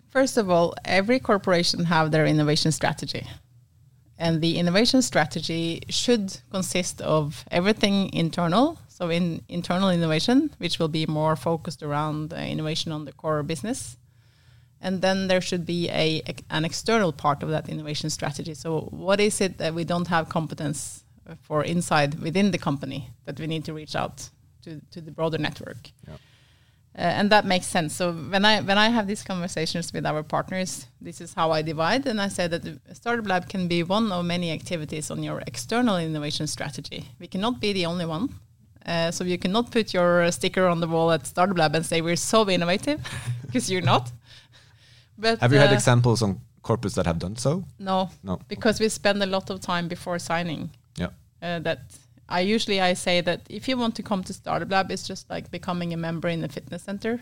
First 0.09 0.37
of 0.37 0.49
all, 0.49 0.75
every 0.85 1.19
corporation 1.19 1.85
have 1.85 2.11
their 2.11 2.25
innovation 2.25 2.71
strategy. 2.71 3.25
And 4.17 4.41
the 4.41 4.57
innovation 4.57 5.01
strategy 5.01 5.81
should 5.89 6.37
consist 6.51 7.01
of 7.01 7.45
everything 7.51 8.13
internal, 8.13 8.77
so 8.87 9.09
in 9.09 9.41
internal 9.49 9.89
innovation, 9.89 10.51
which 10.59 10.79
will 10.79 10.87
be 10.87 11.05
more 11.05 11.35
focused 11.35 11.81
around 11.81 12.31
uh, 12.31 12.37
innovation 12.37 12.91
on 12.91 13.05
the 13.05 13.11
core 13.11 13.43
business. 13.43 13.97
And 14.85 15.01
then 15.01 15.27
there 15.27 15.41
should 15.41 15.65
be 15.65 15.89
a, 15.89 16.21
an 16.51 16.63
external 16.63 17.11
part 17.11 17.41
of 17.41 17.49
that 17.49 17.67
innovation 17.67 18.11
strategy. 18.11 18.53
So 18.53 18.81
what 18.91 19.19
is 19.19 19.41
it 19.41 19.57
that 19.57 19.73
we 19.73 19.83
don't 19.83 20.07
have 20.09 20.29
competence 20.29 21.03
for 21.41 21.63
inside 21.63 22.19
within 22.21 22.51
the 22.51 22.59
company 22.59 23.09
that 23.25 23.39
we 23.39 23.47
need 23.47 23.65
to 23.65 23.73
reach 23.73 23.95
out 23.95 24.29
to, 24.61 24.79
to 24.91 25.01
the 25.01 25.09
broader 25.09 25.39
network? 25.39 25.89
Yeah. 26.07 26.13
Uh, 26.97 27.19
and 27.19 27.31
that 27.31 27.45
makes 27.45 27.65
sense. 27.65 27.95
So 27.95 28.13
when 28.13 28.45
I 28.45 28.61
when 28.61 28.77
I 28.77 28.89
have 28.89 29.07
these 29.07 29.23
conversations 29.23 29.91
with 29.91 30.05
our 30.05 30.23
partners, 30.23 30.85
this 31.01 31.19
is 31.19 31.33
how 31.33 31.51
I 31.51 31.63
divide, 31.63 32.05
and 32.05 32.21
I 32.21 32.29
say 32.29 32.47
that 32.47 32.61
the 32.61 32.79
startup 32.93 33.27
lab 33.27 33.49
can 33.49 33.67
be 33.67 33.83
one 33.83 34.11
of 34.11 34.23
many 34.23 34.51
activities 34.51 35.11
on 35.11 35.23
your 35.23 35.41
external 35.47 35.97
innovation 35.97 36.47
strategy. 36.47 37.05
We 37.19 37.27
cannot 37.27 37.59
be 37.59 37.73
the 37.73 37.87
only 37.87 38.05
one. 38.05 38.29
Uh, 38.85 39.11
so 39.11 39.23
you 39.23 39.39
cannot 39.39 39.71
put 39.71 39.93
your 39.95 40.31
sticker 40.31 40.67
on 40.67 40.79
the 40.79 40.87
wall 40.87 41.11
at 41.11 41.25
startup 41.25 41.57
lab 41.57 41.75
and 41.75 41.85
say 41.85 42.01
we're 42.01 42.15
so 42.15 42.47
innovative, 42.49 43.01
because 43.45 43.69
you're 43.69 43.81
not. 43.81 44.11
But 45.17 45.39
have 45.39 45.53
you 45.53 45.59
had 45.59 45.71
uh, 45.71 45.73
examples 45.73 46.21
on 46.21 46.41
corporates 46.63 46.95
that 46.95 47.05
have 47.05 47.19
done 47.19 47.35
so? 47.35 47.63
No, 47.79 48.09
no, 48.23 48.39
because 48.47 48.79
we 48.79 48.89
spend 48.89 49.21
a 49.23 49.25
lot 49.25 49.49
of 49.49 49.61
time 49.61 49.87
before 49.87 50.19
signing. 50.19 50.71
Yeah, 50.97 51.09
uh, 51.41 51.59
that 51.59 51.79
I 52.27 52.41
usually 52.41 52.81
I 52.81 52.93
say 52.93 53.21
that 53.21 53.41
if 53.49 53.67
you 53.67 53.77
want 53.77 53.95
to 53.95 54.03
come 54.03 54.23
to 54.23 54.33
Startup 54.33 54.69
Lab, 54.69 54.91
it's 54.91 55.07
just 55.07 55.29
like 55.29 55.51
becoming 55.51 55.93
a 55.93 55.97
member 55.97 56.27
in 56.27 56.43
a 56.43 56.47
fitness 56.49 56.83
center. 56.83 57.21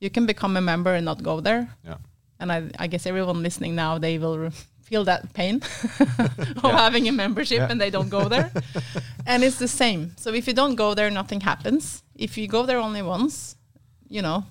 You 0.00 0.10
can 0.10 0.26
become 0.26 0.56
a 0.56 0.60
member 0.60 0.94
and 0.94 1.04
not 1.04 1.22
go 1.22 1.40
there. 1.40 1.68
Yeah. 1.84 1.96
And 2.38 2.52
I, 2.52 2.70
I 2.78 2.86
guess 2.86 3.06
everyone 3.06 3.42
listening 3.42 3.74
now 3.74 3.98
they 3.98 4.18
will 4.18 4.50
feel 4.82 5.04
that 5.04 5.32
pain 5.32 5.62
of 6.18 6.64
yeah. 6.64 6.76
having 6.76 7.08
a 7.08 7.12
membership 7.12 7.58
yeah. 7.58 7.68
and 7.70 7.80
they 7.80 7.90
don't 7.90 8.10
go 8.10 8.28
there. 8.28 8.52
and 9.26 9.42
it's 9.42 9.58
the 9.58 9.68
same. 9.68 10.12
So 10.16 10.32
if 10.32 10.46
you 10.46 10.52
don't 10.52 10.74
go 10.74 10.94
there, 10.94 11.10
nothing 11.10 11.40
happens. 11.40 12.02
If 12.14 12.36
you 12.36 12.46
go 12.46 12.66
there 12.66 12.78
only 12.78 13.02
once, 13.02 13.56
you 14.08 14.22
know, 14.22 14.44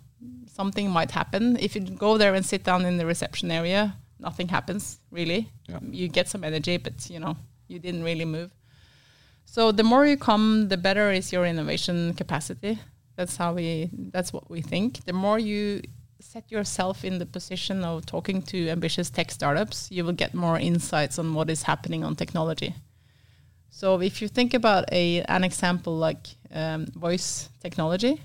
something 0.53 0.89
might 0.89 1.11
happen. 1.11 1.57
If 1.59 1.75
you 1.75 1.81
go 1.81 2.17
there 2.17 2.33
and 2.35 2.45
sit 2.45 2.63
down 2.63 2.85
in 2.85 2.97
the 2.97 3.05
reception 3.05 3.51
area, 3.51 3.95
nothing 4.19 4.47
happens 4.47 4.99
really. 5.11 5.49
Yeah. 5.67 5.79
You 5.81 6.07
get 6.07 6.29
some 6.29 6.43
energy, 6.43 6.77
but 6.77 7.09
you 7.09 7.19
know, 7.19 7.35
you 7.67 7.79
didn't 7.79 8.03
really 8.03 8.25
move. 8.25 8.51
So 9.45 9.71
the 9.71 9.83
more 9.83 10.05
you 10.05 10.17
come, 10.17 10.69
the 10.69 10.77
better 10.77 11.11
is 11.11 11.33
your 11.33 11.45
innovation 11.45 12.13
capacity. 12.13 12.79
That's 13.15 13.37
how 13.37 13.53
we. 13.53 13.89
That's 13.93 14.33
what 14.33 14.49
we 14.49 14.61
think. 14.61 15.05
The 15.05 15.13
more 15.13 15.37
you 15.37 15.81
set 16.19 16.51
yourself 16.51 17.03
in 17.03 17.19
the 17.19 17.25
position 17.25 17.83
of 17.83 18.05
talking 18.05 18.41
to 18.41 18.69
ambitious 18.69 19.09
tech 19.09 19.29
startups, 19.29 19.91
you 19.91 20.03
will 20.05 20.13
get 20.13 20.33
more 20.33 20.57
insights 20.57 21.19
on 21.19 21.33
what 21.33 21.49
is 21.49 21.63
happening 21.63 22.03
on 22.03 22.15
technology. 22.15 22.73
So 23.69 24.01
if 24.01 24.21
you 24.21 24.27
think 24.27 24.53
about 24.53 24.85
a 24.91 25.21
an 25.23 25.43
example 25.43 25.97
like 25.97 26.27
um, 26.53 26.85
voice 26.95 27.49
technology, 27.59 28.21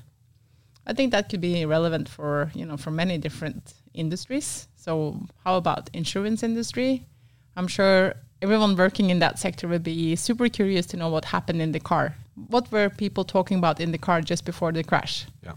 I 0.88 0.94
think 0.94 1.12
that 1.12 1.28
could 1.28 1.42
be 1.42 1.64
relevant 1.66 2.08
for 2.08 2.50
you 2.54 2.64
know 2.64 2.76
for 2.76 2.90
many 2.90 3.18
different 3.18 3.74
industries. 3.94 4.66
So 4.76 5.20
how 5.44 5.56
about 5.56 5.90
insurance 5.92 6.42
industry? 6.42 7.04
I'm 7.56 7.68
sure 7.68 8.14
everyone 8.40 8.76
working 8.76 9.10
in 9.10 9.18
that 9.18 9.38
sector 9.38 9.68
would 9.68 9.82
be 9.82 10.16
super 10.16 10.48
curious 10.48 10.86
to 10.86 10.96
know 10.96 11.10
what 11.10 11.26
happened 11.26 11.60
in 11.60 11.72
the 11.72 11.80
car. 11.80 12.16
What 12.48 12.70
were 12.72 12.88
people 12.88 13.24
talking 13.24 13.58
about 13.58 13.80
in 13.80 13.92
the 13.92 13.98
car 13.98 14.22
just 14.22 14.44
before 14.44 14.72
the 14.72 14.84
crash? 14.84 15.26
Yeah. 15.42 15.52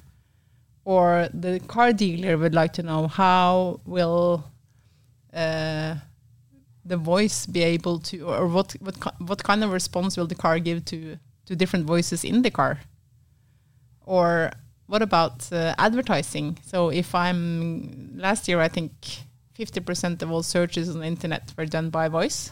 Or 0.84 1.30
the 1.34 1.60
car 1.68 1.94
dealer 1.94 2.38
would 2.38 2.56
like 2.56 2.74
to 2.74 2.84
know 2.84 3.08
how 3.08 3.80
will 3.86 4.44
uh, 5.34 5.96
the 6.84 6.98
voice 6.98 7.46
be 7.46 7.62
able 7.62 8.00
to, 8.00 8.28
or 8.28 8.48
what 8.48 8.76
what 8.82 8.96
what 9.20 9.44
kind 9.44 9.64
of 9.64 9.72
response 9.72 10.18
will 10.18 10.28
the 10.28 10.36
car 10.36 10.60
give 10.60 10.84
to 10.86 11.18
to 11.46 11.56
different 11.56 11.86
voices 11.86 12.24
in 12.24 12.42
the 12.42 12.52
car? 12.52 12.80
Or 14.06 14.52
what 14.92 15.02
about 15.02 15.52
uh, 15.54 15.74
advertising? 15.78 16.58
So 16.66 16.90
if 16.90 17.16
I'm 17.16 18.12
last 18.18 18.50
year, 18.50 18.60
I 18.60 18.68
think 18.68 18.92
50% 19.58 20.22
of 20.22 20.30
all 20.30 20.44
searches 20.44 20.90
on 20.90 21.00
the 21.00 21.08
internet 21.08 21.54
were 21.58 21.66
done 21.66 21.90
by 21.90 22.10
voice. 22.10 22.52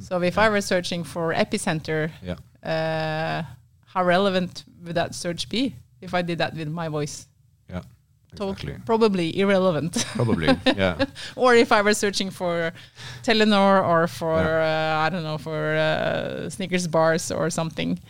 So 0.00 0.22
if 0.22 0.38
I 0.38 0.48
were 0.48 0.62
searching 0.62 1.04
for 1.04 1.34
epicenter, 1.34 2.10
yeah. 2.22 2.38
uh, 2.66 3.42
how 3.92 4.04
relevant 4.04 4.64
would 4.84 4.94
that 4.94 5.14
search 5.14 5.50
be 5.50 5.76
if 6.00 6.14
I 6.14 6.22
did 6.22 6.38
that 6.38 6.54
with 6.54 6.68
my 6.68 6.88
voice? 6.88 7.26
Yeah. 7.68 7.82
Exactly. 8.32 8.76
probably 8.86 9.38
irrelevant. 9.38 10.06
Probably, 10.14 10.48
yeah. 10.64 11.04
or 11.36 11.54
if 11.54 11.70
I 11.72 11.82
were 11.82 11.94
searching 11.94 12.30
for 12.30 12.72
Telenor 13.22 13.86
or 13.86 14.08
for 14.08 14.34
yeah. 14.34 15.02
uh, 15.02 15.06
I 15.06 15.10
don't 15.10 15.22
know 15.22 15.38
for 15.38 15.76
uh, 15.76 16.48
Snickers 16.48 16.88
bars 16.88 17.30
or 17.30 17.50
something. 17.50 18.00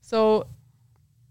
So, 0.00 0.46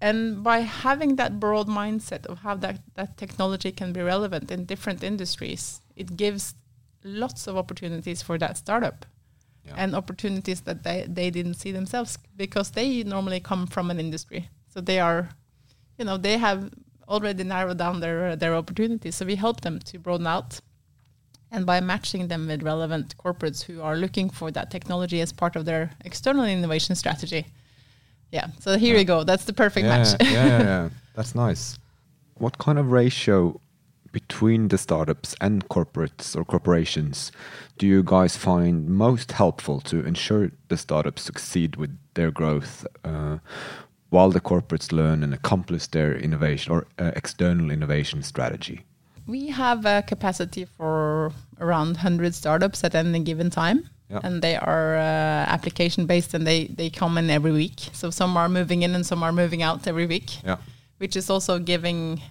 and 0.01 0.43
by 0.43 0.59
having 0.59 1.15
that 1.17 1.39
broad 1.39 1.67
mindset 1.67 2.25
of 2.25 2.39
how 2.39 2.55
that 2.55 2.81
that 2.95 3.17
technology 3.17 3.71
can 3.71 3.93
be 3.93 4.01
relevant 4.01 4.51
in 4.51 4.65
different 4.65 5.03
industries, 5.03 5.79
it 5.95 6.17
gives 6.17 6.55
lots 7.03 7.47
of 7.47 7.55
opportunities 7.55 8.21
for 8.21 8.37
that 8.37 8.57
startup 8.57 9.05
yeah. 9.65 9.73
and 9.77 9.95
opportunities 9.95 10.61
that 10.61 10.83
they, 10.83 11.05
they 11.07 11.29
didn't 11.29 11.55
see 11.55 11.71
themselves 11.71 12.17
because 12.35 12.71
they 12.71 13.03
normally 13.03 13.39
come 13.39 13.67
from 13.67 13.91
an 13.91 13.99
industry. 13.99 14.49
So 14.73 14.81
they 14.81 14.99
are, 14.99 15.29
you 15.97 16.05
know, 16.05 16.17
they 16.17 16.37
have 16.37 16.71
already 17.07 17.43
narrowed 17.43 17.77
down 17.77 17.99
their 17.99 18.35
their 18.35 18.55
opportunities. 18.55 19.15
So 19.15 19.25
we 19.25 19.35
help 19.35 19.61
them 19.61 19.79
to 19.79 19.99
broaden 19.99 20.27
out. 20.27 20.61
And 21.53 21.65
by 21.65 21.81
matching 21.81 22.29
them 22.29 22.47
with 22.47 22.63
relevant 22.63 23.17
corporates 23.17 23.61
who 23.63 23.81
are 23.81 23.97
looking 23.97 24.29
for 24.29 24.51
that 24.51 24.71
technology 24.71 25.19
as 25.19 25.33
part 25.33 25.57
of 25.57 25.65
their 25.65 25.91
external 26.05 26.45
innovation 26.45 26.95
strategy. 26.95 27.45
Yeah. 28.31 28.47
So 28.59 28.77
here 28.77 28.95
we 28.95 29.03
go. 29.03 29.23
That's 29.23 29.45
the 29.45 29.53
perfect 29.53 29.85
yeah, 29.85 29.97
match. 29.97 30.15
yeah, 30.21 30.31
yeah, 30.31 30.63
yeah. 30.63 30.89
That's 31.15 31.35
nice. 31.35 31.77
What 32.35 32.57
kind 32.57 32.79
of 32.79 32.91
ratio 32.91 33.59
between 34.11 34.67
the 34.67 34.77
startups 34.77 35.35
and 35.39 35.67
corporates 35.69 36.35
or 36.35 36.43
corporations 36.43 37.31
do 37.77 37.87
you 37.87 38.03
guys 38.03 38.35
find 38.35 38.89
most 38.89 39.31
helpful 39.31 39.79
to 39.81 40.05
ensure 40.05 40.51
the 40.67 40.77
startups 40.77 41.21
succeed 41.21 41.77
with 41.77 41.97
their 42.13 42.29
growth 42.29 42.85
uh, 43.05 43.37
while 44.09 44.29
the 44.29 44.41
corporates 44.41 44.91
learn 44.91 45.23
and 45.23 45.33
accomplish 45.33 45.87
their 45.87 46.15
innovation 46.15 46.73
or 46.73 46.85
uh, 46.99 47.11
external 47.15 47.71
innovation 47.71 48.21
strategy? 48.21 48.83
We 49.27 49.47
have 49.47 49.85
a 49.85 50.03
capacity 50.05 50.65
for 50.65 51.31
around 51.59 51.93
100 51.95 52.35
startups 52.35 52.83
at 52.83 52.95
any 52.95 53.19
given 53.19 53.49
time. 53.49 53.89
And 54.23 54.41
they 54.41 54.55
are 54.55 54.95
uh, 54.97 55.01
application 55.55 56.05
based 56.05 56.33
and 56.33 56.45
they, 56.45 56.65
they 56.65 56.89
come 56.89 57.17
in 57.17 57.29
every 57.29 57.51
week. 57.51 57.79
So 57.93 58.09
some 58.09 58.35
are 58.35 58.49
moving 58.49 58.83
in 58.83 58.93
and 58.95 59.05
some 59.05 59.23
are 59.23 59.31
moving 59.31 59.63
out 59.63 59.87
every 59.87 60.05
week. 60.05 60.43
Yeah. 60.43 60.57
Which 60.97 61.15
is 61.15 61.29
also 61.29 61.59
giving 61.59 62.21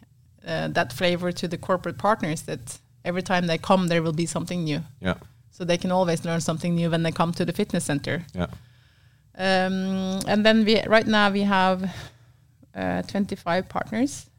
uh, 0.47 0.69
that 0.69 0.93
flavor 0.93 1.33
to 1.33 1.49
the 1.49 1.59
corporate 1.59 1.99
partners 1.99 2.43
that 2.43 2.79
every 3.05 3.23
time 3.23 3.47
they 3.47 3.59
come 3.59 3.89
there 3.89 4.03
will 4.03 4.13
be 4.13 4.27
something 4.27 4.65
new 4.65 4.81
yeah 5.01 5.15
so 5.51 5.65
they 5.65 5.77
can 5.77 5.91
always 5.91 6.25
learn 6.25 6.41
something 6.41 6.75
new 6.75 6.91
when 6.91 7.03
they 7.03 7.13
come 7.13 7.33
to 7.33 7.45
the 7.45 7.53
fitness 7.53 7.85
center 7.85 8.25
yeah 8.35 8.47
um, 9.39 10.21
and 10.27 10.45
then 10.45 10.65
we 10.65 10.83
right 10.87 11.07
now 11.07 11.31
we 11.31 11.43
have 11.43 11.95
uh, 12.75 13.03
25 13.03 13.69
partners 13.69 14.31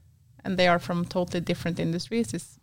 and 0.43 0.57
they 0.57 0.67
are 0.67 0.79
from 0.79 1.05
totally 1.05 1.39
different 1.39 1.79
industries 1.79 2.33
it's 2.33 2.59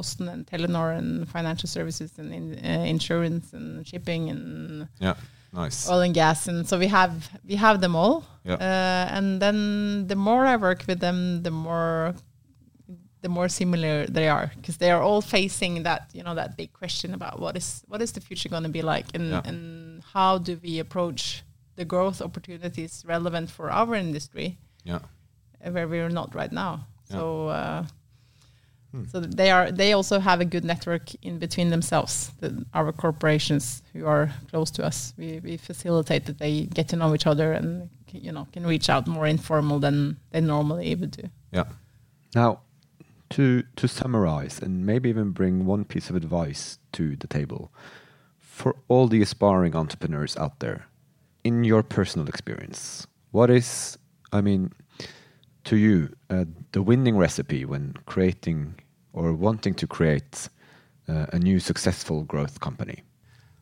Posten 0.00 0.28
and 0.28 0.46
Telenor 0.46 0.96
and 0.96 1.28
financial 1.28 1.68
services 1.68 2.10
and 2.20 2.32
in, 2.38 2.44
uh, 2.64 2.84
insurance 2.94 3.52
and 3.52 3.86
shipping 3.86 4.22
and 4.32 4.88
yeah 4.98 5.16
nice 5.52 5.78
oil 5.90 6.00
and 6.00 6.14
gas 6.14 6.48
and 6.50 6.66
so 6.68 6.74
we 6.84 6.88
have 6.98 7.14
we 7.50 7.56
have 7.66 7.76
them 7.84 7.94
all 7.94 8.24
yeah. 8.44 8.54
Uh, 8.54 9.16
and 9.16 9.42
then 9.42 10.06
the 10.06 10.16
more 10.28 10.46
I 10.46 10.56
work 10.56 10.80
with 10.90 11.00
them 11.06 11.42
the 11.42 11.50
more 11.50 12.14
the 13.24 13.28
more 13.28 13.48
similar 13.48 14.06
they 14.06 14.28
are 14.36 14.46
because 14.56 14.78
they 14.78 14.90
are 14.90 15.02
all 15.02 15.20
facing 15.20 15.82
that 15.88 16.02
you 16.16 16.22
know 16.26 16.34
that 16.34 16.56
big 16.56 16.70
question 16.72 17.12
about 17.18 17.34
what 17.44 17.54
is 17.60 17.68
what 17.90 18.00
is 18.00 18.12
the 18.12 18.22
future 18.28 18.48
going 18.48 18.66
to 18.70 18.74
be 18.80 18.84
like 18.94 19.06
and 19.16 19.28
yeah. 19.30 19.42
and 19.50 20.02
how 20.14 20.38
do 20.38 20.52
we 20.62 20.78
approach 20.78 21.42
the 21.76 21.84
growth 21.84 22.22
opportunities 22.22 23.04
relevant 23.06 23.50
for 23.56 23.66
our 23.70 23.94
industry 23.94 24.48
yeah 24.84 25.02
where 25.74 25.88
we're 25.92 26.14
not 26.20 26.34
right 26.34 26.52
now 26.52 26.72
yeah. 27.10 27.16
so 27.16 27.48
uh, 27.48 27.84
hmm. 28.92 29.04
so 29.10 29.20
they 29.20 29.50
are 29.50 29.70
they 29.70 29.92
also 29.92 30.18
have 30.18 30.40
a 30.40 30.44
good 30.44 30.64
network 30.64 31.14
in 31.22 31.38
between 31.38 31.70
themselves 31.70 32.30
the, 32.40 32.64
our 32.74 32.92
corporations 32.92 33.82
who 33.92 34.06
are 34.06 34.32
close 34.50 34.70
to 34.72 34.84
us. 34.84 35.14
We, 35.16 35.40
we 35.40 35.56
facilitate 35.56 36.26
that 36.26 36.38
they 36.38 36.62
get 36.62 36.88
to 36.88 36.96
know 36.96 37.14
each 37.14 37.26
other 37.26 37.52
and 37.52 37.90
you 38.12 38.32
know 38.32 38.46
can 38.52 38.66
reach 38.66 38.88
out 38.88 39.06
more 39.06 39.26
informal 39.26 39.78
than 39.78 40.18
they 40.30 40.40
normally 40.40 40.94
would 40.94 41.12
do. 41.12 41.28
Yeah. 41.52 41.64
Now 42.34 42.60
to 43.30 43.62
to 43.76 43.88
summarize 43.88 44.60
and 44.60 44.84
maybe 44.84 45.08
even 45.08 45.30
bring 45.30 45.64
one 45.64 45.84
piece 45.84 46.10
of 46.10 46.16
advice 46.16 46.78
to 46.92 47.16
the 47.16 47.26
table 47.26 47.72
for 48.38 48.76
all 48.88 49.06
the 49.06 49.22
aspiring 49.22 49.74
entrepreneurs 49.74 50.36
out 50.36 50.58
there 50.58 50.86
in 51.44 51.64
your 51.64 51.82
personal 51.82 52.28
experience 52.28 53.06
what 53.30 53.48
is 53.48 53.96
i 54.32 54.40
mean 54.40 54.72
to 55.64 55.76
you 55.76 56.08
uh, 56.30 56.44
the 56.72 56.82
winning 56.82 57.16
recipe 57.16 57.64
when 57.64 57.94
creating 58.06 58.74
or 59.12 59.32
wanting 59.32 59.74
to 59.74 59.86
create 59.86 60.48
uh, 61.08 61.26
a 61.32 61.38
new 61.38 61.58
successful 61.60 62.22
growth 62.24 62.60
company 62.60 63.02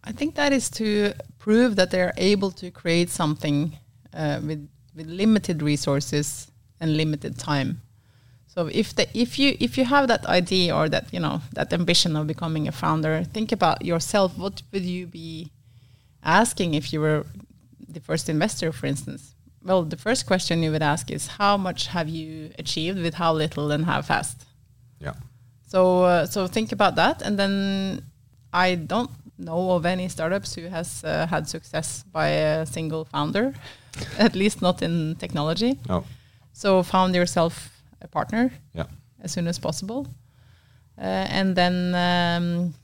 i 0.05 0.12
think 0.12 0.35
that 0.35 0.52
is 0.52 0.69
to 0.71 1.12
prove 1.38 1.76
that 1.76 1.90
they're 1.90 2.14
able 2.17 2.50
to 2.50 2.71
create 2.71 3.11
something 3.11 3.76
uh, 4.14 4.40
with 4.43 4.69
with 4.95 5.07
limited 5.07 5.62
resources 5.62 6.50
and 6.81 6.97
limited 6.97 7.38
time 7.38 7.81
so 8.59 8.67
if 8.73 8.93
the, 8.97 9.07
if 9.17 9.38
you 9.38 9.57
if 9.61 9.78
you 9.78 9.85
have 9.85 10.09
that 10.09 10.26
idea 10.26 10.75
or 10.75 10.88
that 10.88 11.14
you 11.14 11.21
know 11.21 11.43
that 11.52 11.73
ambition 11.73 12.17
of 12.17 12.26
becoming 12.26 12.67
a 12.67 12.73
founder, 12.73 13.23
think 13.23 13.52
about 13.52 13.85
yourself. 13.85 14.37
What 14.37 14.62
would 14.73 14.83
you 14.83 15.07
be 15.07 15.52
asking 16.25 16.75
if 16.75 16.93
you 16.93 17.00
were 17.00 17.25
the 17.88 18.00
first 18.00 18.28
investor, 18.28 18.73
for 18.73 18.87
instance? 18.87 19.37
Well, 19.65 19.83
the 19.85 19.97
first 19.97 20.27
question 20.27 20.62
you 20.62 20.71
would 20.73 20.83
ask 20.83 21.11
is 21.11 21.27
how 21.38 21.57
much 21.57 21.87
have 21.88 22.09
you 22.09 22.50
achieved 22.59 22.99
with 23.03 23.15
how 23.15 23.33
little 23.33 23.71
and 23.73 23.85
how 23.85 24.03
fast? 24.03 24.45
Yeah. 25.00 25.15
So, 25.67 26.05
uh, 26.05 26.27
so 26.27 26.47
think 26.47 26.73
about 26.73 26.95
that, 26.97 27.23
and 27.23 27.38
then 27.38 28.03
I 28.53 28.75
don't 28.77 29.11
know 29.38 29.71
of 29.73 29.85
any 29.87 30.09
startups 30.09 30.55
who 30.55 30.69
has 30.69 31.05
uh, 31.05 31.27
had 31.27 31.49
success 31.49 32.05
by 32.12 32.29
a 32.29 32.67
single 32.67 33.05
founder, 33.05 33.55
at 34.19 34.35
least 34.35 34.62
not 34.62 34.83
in 34.83 35.17
technology. 35.17 35.79
Oh. 35.88 36.05
So, 36.53 36.83
found 36.83 37.15
yourself 37.15 37.83
a 38.00 38.09
partner 38.09 38.50
Yeah. 38.75 38.87
as 39.21 39.33
soon 39.33 39.47
as 39.49 39.59
possible, 39.59 40.07
uh, 40.99 41.03
and 41.31 41.55
then 41.55 41.95
um, 41.95 42.75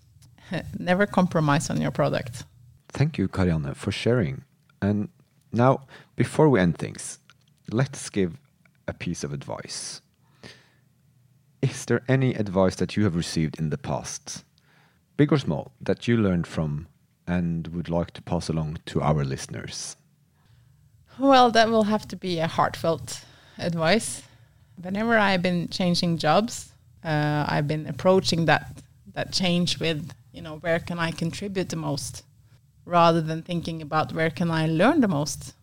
never 0.79 1.07
compromise 1.07 1.71
on 1.71 1.81
your 1.81 1.91
product. 1.91 2.45
Thank 2.93 3.19
you, 3.19 3.29
Karianne, 3.29 3.75
for 3.75 3.91
sharing. 3.93 4.43
And 4.83 5.09
now, 5.55 5.87
before 6.17 6.49
we 6.49 6.61
end 6.61 6.79
things, 6.79 7.19
let's 7.71 8.11
give 8.11 8.39
a 8.87 8.93
piece 8.93 9.25
of 9.25 9.33
advice. 9.33 10.01
Is 11.63 11.87
there 11.87 12.03
any 12.09 12.35
advice 12.35 12.77
that 12.77 12.97
you 12.97 13.05
have 13.05 13.17
received 13.17 13.59
in 13.59 13.71
the 13.71 13.79
past, 13.79 14.45
big 15.17 15.33
or 15.33 15.39
small, 15.39 15.73
that 15.81 16.07
you 16.07 16.17
learned 16.17 16.47
from 16.47 16.89
and 17.27 17.69
would 17.69 17.89
like 17.89 18.11
to 18.13 18.23
pass 18.23 18.49
along 18.49 18.79
to 18.87 19.01
our 19.01 19.25
listeners? 19.25 19.97
Well, 21.19 21.51
that 21.53 21.71
will 21.71 21.85
have 21.85 22.07
to 22.09 22.17
be 22.17 22.39
a 22.39 22.47
heartfelt 22.47 23.25
advice. 23.59 24.23
Whenever 24.83 25.17
I've 25.17 25.43
been 25.43 25.69
changing 25.69 26.19
jobs, 26.19 26.73
uh, 27.05 27.47
I've 27.49 27.69
been 27.69 27.87
approaching 27.87 28.47
that 28.47 28.83
that 29.15 29.33
change 29.33 29.79
with, 29.79 30.13
you 30.33 30.43
know, 30.43 30.57
where 30.57 30.81
can 30.81 30.99
I 30.99 31.13
contribute 31.13 31.69
the 31.69 31.77
most, 31.77 32.25
rather 32.85 33.21
than 33.21 33.43
thinking 33.43 33.83
about 33.83 34.13
where 34.13 34.31
can 34.31 34.51
I 34.51 34.67
learn 34.67 35.01
the 35.01 35.09
most. 35.09 35.55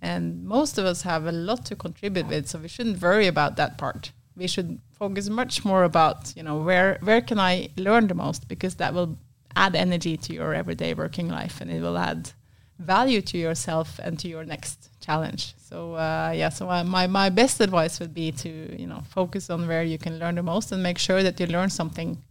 And 0.00 0.44
most 0.44 0.78
of 0.78 0.84
us 0.84 1.02
have 1.02 1.26
a 1.26 1.32
lot 1.32 1.64
to 1.66 1.76
contribute 1.76 2.28
with, 2.28 2.48
so 2.48 2.58
we 2.58 2.68
shouldn't 2.68 3.02
worry 3.02 3.26
about 3.26 3.56
that 3.56 3.78
part. 3.78 4.12
We 4.36 4.46
should 4.46 4.80
focus 4.92 5.28
much 5.28 5.64
more 5.64 5.82
about, 5.82 6.32
you 6.36 6.42
know, 6.44 6.58
where 6.58 6.98
where 7.02 7.20
can 7.20 7.40
I 7.40 7.70
learn 7.76 8.06
the 8.06 8.14
most, 8.14 8.46
because 8.46 8.76
that 8.76 8.94
will 8.94 9.18
add 9.56 9.74
energy 9.74 10.16
to 10.16 10.32
your 10.32 10.54
everyday 10.54 10.94
working 10.94 11.28
life, 11.28 11.60
and 11.60 11.70
it 11.70 11.80
will 11.80 11.98
add 11.98 12.30
value 12.78 13.20
to 13.20 13.36
yourself 13.36 13.98
and 13.98 14.16
to 14.20 14.28
your 14.28 14.44
next 14.44 14.90
challenge. 15.00 15.54
So 15.58 15.94
uh, 15.94 16.32
yeah, 16.34 16.50
so 16.50 16.70
uh, 16.70 16.84
my 16.84 17.08
my 17.08 17.28
best 17.28 17.60
advice 17.60 17.98
would 17.98 18.14
be 18.14 18.30
to 18.32 18.80
you 18.80 18.86
know 18.86 19.02
focus 19.10 19.50
on 19.50 19.66
where 19.66 19.82
you 19.82 19.98
can 19.98 20.18
learn 20.20 20.36
the 20.36 20.44
most 20.44 20.70
and 20.70 20.80
make 20.82 20.98
sure 20.98 21.24
that 21.24 21.40
you 21.40 21.46
learn 21.46 21.70
something 21.70 22.22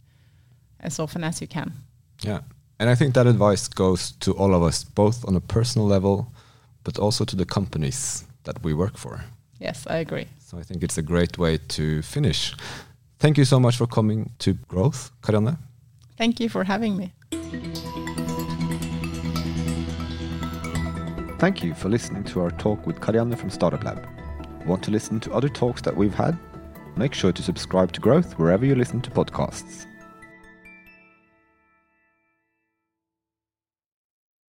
as 0.80 0.98
often 0.98 1.22
as 1.22 1.40
you 1.42 1.46
can. 1.46 1.72
Yeah. 2.22 2.40
And 2.80 2.88
I 2.88 2.94
think 2.94 3.14
that 3.14 3.26
advice 3.26 3.66
goes 3.68 4.12
to 4.20 4.32
all 4.32 4.54
of 4.54 4.62
us, 4.62 4.84
both 4.84 5.26
on 5.26 5.34
a 5.34 5.40
personal 5.40 5.86
level, 5.86 6.32
but 6.84 6.98
also 6.98 7.24
to 7.24 7.36
the 7.36 7.44
companies 7.44 8.24
that 8.44 8.62
we 8.62 8.72
work 8.72 8.96
for. 8.96 9.24
Yes, 9.58 9.84
I 9.88 9.96
agree. 9.96 10.28
So 10.38 10.58
I 10.58 10.62
think 10.62 10.84
it's 10.84 10.96
a 10.96 11.02
great 11.02 11.38
way 11.38 11.58
to 11.58 12.02
finish. 12.02 12.54
Thank 13.18 13.36
you 13.36 13.44
so 13.44 13.58
much 13.58 13.76
for 13.76 13.86
coming 13.88 14.30
to 14.38 14.54
Growth, 14.68 15.10
Karianne. 15.22 15.58
Thank 16.16 16.38
you 16.38 16.48
for 16.48 16.62
having 16.62 16.96
me. 16.96 17.12
Thank 21.40 21.64
you 21.64 21.74
for 21.74 21.88
listening 21.88 22.24
to 22.24 22.40
our 22.40 22.52
talk 22.52 22.86
with 22.86 23.00
Karianne 23.00 23.36
from 23.36 23.50
Startup 23.50 23.82
Lab. 23.82 24.06
Want 24.66 24.84
to 24.84 24.92
listen 24.92 25.18
to 25.20 25.32
other 25.32 25.48
talks 25.48 25.82
that 25.82 25.96
we've 25.96 26.14
had? 26.14 26.38
Make 26.96 27.12
sure 27.12 27.32
to 27.32 27.42
subscribe 27.42 27.90
to 27.92 28.00
Growth 28.00 28.38
wherever 28.38 28.64
you 28.64 28.76
listen 28.76 29.00
to 29.02 29.10
podcasts. 29.10 29.87